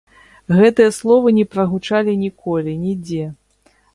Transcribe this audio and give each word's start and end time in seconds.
Гэтыя 0.59 0.93
словы 0.99 1.33
не 1.39 1.43
прагучалі 1.51 2.17
ніколі, 2.23 2.71
нідзе. 2.89 3.25